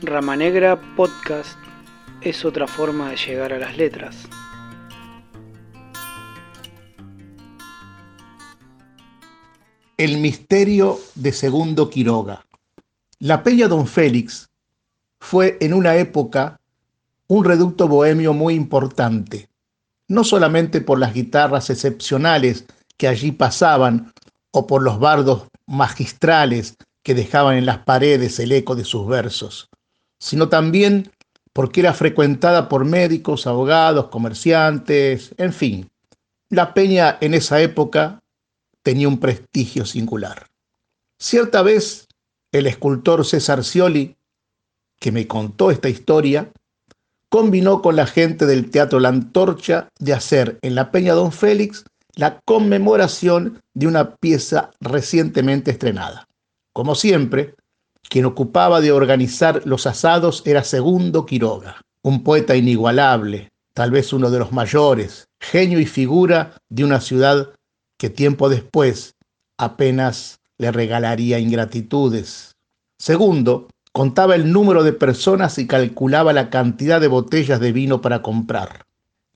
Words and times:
Rama 0.00 0.36
Negra 0.36 0.80
Podcast 0.94 1.58
es 2.20 2.44
otra 2.44 2.68
forma 2.68 3.10
de 3.10 3.16
llegar 3.16 3.52
a 3.52 3.58
las 3.58 3.76
letras. 3.76 4.28
El 9.96 10.18
misterio 10.18 11.00
de 11.16 11.32
Segundo 11.32 11.90
Quiroga. 11.90 12.46
La 13.18 13.42
Peña 13.42 13.66
Don 13.66 13.88
Félix 13.88 14.48
fue 15.18 15.58
en 15.60 15.74
una 15.74 15.96
época 15.96 16.60
un 17.26 17.44
reducto 17.44 17.88
bohemio 17.88 18.32
muy 18.32 18.54
importante, 18.54 19.48
no 20.06 20.22
solamente 20.22 20.80
por 20.80 21.00
las 21.00 21.12
guitarras 21.12 21.70
excepcionales 21.70 22.66
que 22.96 23.08
allí 23.08 23.32
pasaban 23.32 24.12
o 24.52 24.68
por 24.68 24.82
los 24.82 25.00
bardos 25.00 25.48
magistrales 25.66 26.76
que 27.02 27.14
dejaban 27.14 27.56
en 27.56 27.66
las 27.66 27.78
paredes 27.78 28.38
el 28.38 28.52
eco 28.52 28.76
de 28.76 28.84
sus 28.84 29.08
versos, 29.08 29.68
sino 30.20 30.48
también 30.48 31.10
porque 31.52 31.80
era 31.80 31.92
frecuentada 31.92 32.68
por 32.68 32.84
médicos, 32.84 33.46
abogados, 33.46 34.08
comerciantes, 34.08 35.34
en 35.38 35.52
fin. 35.52 35.88
La 36.50 36.72
peña 36.74 37.18
en 37.20 37.34
esa 37.34 37.60
época 37.60 38.20
tenía 38.82 39.08
un 39.08 39.18
prestigio 39.18 39.84
singular. 39.84 40.46
Cierta 41.20 41.62
vez, 41.62 42.06
el 42.52 42.66
escultor 42.66 43.24
César 43.24 43.64
Scioli, 43.64 44.16
que 45.00 45.12
me 45.12 45.26
contó 45.26 45.70
esta 45.70 45.88
historia, 45.88 46.50
combinó 47.28 47.82
con 47.82 47.96
la 47.96 48.06
gente 48.06 48.46
del 48.46 48.70
Teatro 48.70 49.00
La 49.00 49.08
Antorcha 49.08 49.88
de 49.98 50.12
hacer 50.12 50.58
en 50.62 50.74
la 50.74 50.90
Peña 50.90 51.14
Don 51.14 51.32
Félix 51.32 51.84
la 52.14 52.40
conmemoración 52.44 53.60
de 53.74 53.86
una 53.86 54.16
pieza 54.16 54.70
recientemente 54.80 55.70
estrenada. 55.70 56.26
Como 56.72 56.94
siempre, 56.94 57.54
quien 58.08 58.24
ocupaba 58.24 58.80
de 58.80 58.92
organizar 58.92 59.62
los 59.64 59.86
asados 59.86 60.42
era 60.46 60.64
Segundo 60.64 61.26
Quiroga, 61.26 61.82
un 62.02 62.24
poeta 62.24 62.56
inigualable, 62.56 63.50
tal 63.74 63.90
vez 63.90 64.12
uno 64.12 64.30
de 64.30 64.38
los 64.38 64.52
mayores, 64.52 65.28
genio 65.40 65.78
y 65.78 65.86
figura 65.86 66.54
de 66.68 66.84
una 66.84 67.00
ciudad 67.00 67.50
que 67.98 68.10
tiempo 68.10 68.48
después 68.48 69.14
apenas 69.58 70.40
le 70.56 70.72
regalaría 70.72 71.38
ingratitudes. 71.38 72.56
Segundo, 72.98 73.68
contaba 73.92 74.34
el 74.34 74.52
número 74.52 74.84
de 74.84 74.92
personas 74.92 75.58
y 75.58 75.66
calculaba 75.66 76.32
la 76.32 76.50
cantidad 76.50 77.00
de 77.00 77.08
botellas 77.08 77.60
de 77.60 77.72
vino 77.72 78.00
para 78.00 78.22
comprar. 78.22 78.86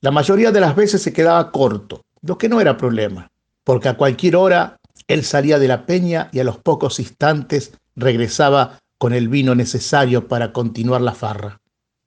La 0.01 0.11
mayoría 0.11 0.51
de 0.51 0.59
las 0.59 0.75
veces 0.75 1.01
se 1.01 1.13
quedaba 1.13 1.51
corto, 1.51 2.01
lo 2.21 2.37
que 2.37 2.49
no 2.49 2.59
era 2.59 2.77
problema, 2.77 3.31
porque 3.63 3.89
a 3.89 3.97
cualquier 3.97 4.35
hora 4.35 4.77
él 5.07 5.23
salía 5.23 5.59
de 5.59 5.67
la 5.67 5.85
peña 5.85 6.29
y 6.31 6.39
a 6.39 6.43
los 6.43 6.57
pocos 6.57 6.99
instantes 6.99 7.73
regresaba 7.95 8.79
con 8.97 9.13
el 9.13 9.27
vino 9.27 9.55
necesario 9.55 10.27
para 10.27 10.53
continuar 10.53 11.01
la 11.01 11.13
farra. 11.13 11.59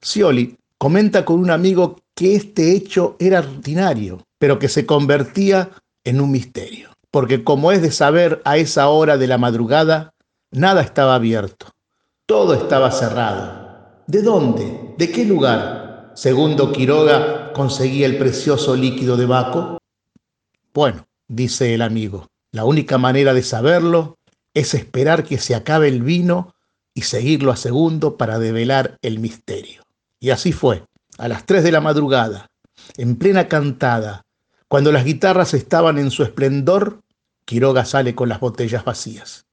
Scioli 0.02 0.56
comenta 0.78 1.24
con 1.24 1.40
un 1.40 1.50
amigo 1.50 1.98
que 2.14 2.36
este 2.36 2.72
hecho 2.72 3.16
era 3.18 3.42
rutinario, 3.42 4.24
pero 4.38 4.58
que 4.58 4.68
se 4.68 4.86
convertía 4.86 5.70
en 6.04 6.20
un 6.20 6.30
misterio, 6.30 6.90
porque 7.10 7.44
como 7.44 7.72
es 7.72 7.82
de 7.82 7.90
saber 7.90 8.40
a 8.44 8.56
esa 8.56 8.88
hora 8.88 9.16
de 9.18 9.26
la 9.26 9.38
madrugada, 9.38 10.14
nada 10.50 10.82
estaba 10.82 11.14
abierto, 11.14 11.66
todo 12.26 12.54
estaba 12.54 12.90
cerrado. 12.90 13.66
¿De 14.06 14.22
dónde? 14.22 14.94
¿De 14.96 15.10
qué 15.10 15.24
lugar? 15.24 16.12
Segundo 16.14 16.72
Quiroga 16.72 17.52
conseguía 17.52 18.06
el 18.06 18.16
precioso 18.16 18.74
líquido 18.74 19.16
de 19.16 19.26
Baco. 19.26 19.78
Bueno, 20.72 21.06
dice 21.28 21.74
el 21.74 21.82
amigo, 21.82 22.28
la 22.52 22.64
única 22.64 22.96
manera 22.98 23.34
de 23.34 23.42
saberlo 23.42 24.16
es 24.56 24.72
esperar 24.72 25.22
que 25.22 25.36
se 25.36 25.54
acabe 25.54 25.86
el 25.86 26.02
vino 26.02 26.54
y 26.94 27.02
seguirlo 27.02 27.52
a 27.52 27.56
segundo 27.56 28.16
para 28.16 28.38
develar 28.38 28.96
el 29.02 29.18
misterio. 29.18 29.82
Y 30.18 30.30
así 30.30 30.50
fue, 30.50 30.82
a 31.18 31.28
las 31.28 31.44
tres 31.44 31.62
de 31.62 31.72
la 31.72 31.82
madrugada, 31.82 32.46
en 32.96 33.16
plena 33.16 33.48
cantada, 33.48 34.24
cuando 34.66 34.92
las 34.92 35.04
guitarras 35.04 35.52
estaban 35.52 35.98
en 35.98 36.10
su 36.10 36.22
esplendor, 36.22 37.02
Quiroga 37.44 37.84
sale 37.84 38.14
con 38.14 38.30
las 38.30 38.40
botellas 38.40 38.82
vacías. 38.82 39.44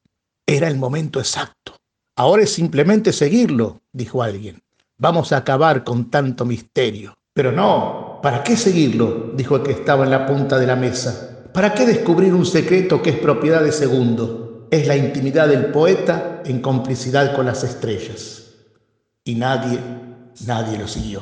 Era 0.48 0.70
el 0.70 0.78
momento 0.78 1.20
exacto. 1.20 1.76
Ahora 2.16 2.44
es 2.44 2.54
simplemente 2.54 3.12
seguirlo, 3.12 3.82
dijo 3.92 4.24
alguien. 4.24 4.64
Vamos 4.98 5.34
a 5.34 5.38
acabar 5.38 5.84
con 5.84 6.10
tanto 6.10 6.46
misterio. 6.46 7.14
Pero 7.34 7.52
no, 7.52 8.20
¿para 8.24 8.42
qué 8.42 8.56
seguirlo? 8.56 9.34
dijo 9.36 9.58
el 9.58 9.64
que 9.64 9.74
estaba 9.74 10.06
en 10.06 10.12
la 10.12 10.26
punta 10.26 10.58
de 10.58 10.68
la 10.68 10.78
mesa. 10.78 11.50
¿Para 11.54 11.74
qué 11.74 11.86
descubrir 11.86 12.34
un 12.34 12.46
secreto 12.46 13.02
que 13.02 13.10
es 13.10 13.18
propiedad 13.18 13.62
de 13.62 13.74
segundo? 13.74 14.53
Es 14.74 14.88
la 14.88 14.98
intimidad 14.98 15.48
del 15.48 15.68
poeta 15.68 16.42
en 16.46 16.60
complicidad 16.60 17.36
con 17.36 17.46
las 17.46 17.64
estrellas. 17.64 18.56
Y 19.24 19.36
nadie, 19.36 19.80
nadie 20.48 20.80
lo 20.80 20.88
siguió. 20.88 21.22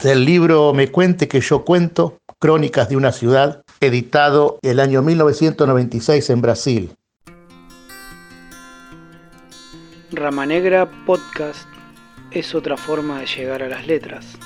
Del 0.00 0.24
libro 0.24 0.72
Me 0.72 0.92
cuente 0.92 1.26
que 1.26 1.40
yo 1.40 1.64
cuento, 1.64 2.20
Crónicas 2.38 2.88
de 2.88 2.96
una 2.96 3.10
ciudad, 3.10 3.64
editado 3.80 4.60
el 4.62 4.78
año 4.78 5.02
1996 5.02 6.30
en 6.30 6.40
Brasil. 6.40 6.96
Rama 10.12 10.46
Negra 10.46 10.88
Podcast 11.04 11.66
es 12.30 12.54
otra 12.54 12.76
forma 12.76 13.18
de 13.18 13.26
llegar 13.26 13.64
a 13.64 13.68
las 13.68 13.88
letras. 13.88 14.38